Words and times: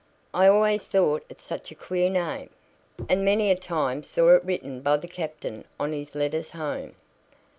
I 0.33 0.47
always 0.47 0.85
thought 0.85 1.23
it 1.29 1.39
such 1.39 1.69
a 1.69 1.75
queer 1.75 2.09
name, 2.09 2.49
and 3.07 3.23
many 3.23 3.51
a 3.51 3.55
time 3.55 4.01
saw 4.01 4.29
it 4.33 4.43
written 4.43 4.81
by 4.81 4.97
the 4.97 5.07
captain 5.07 5.63
on 5.79 5.93
his 5.93 6.15
letters 6.15 6.49
home." 6.49 6.95